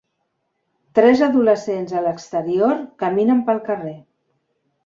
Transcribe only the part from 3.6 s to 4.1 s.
carrer.